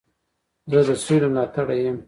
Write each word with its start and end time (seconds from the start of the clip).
زه 0.71 0.79
د 0.87 0.89
سولي 1.03 1.27
ملاتړی 1.31 1.77
یم. 1.85 1.97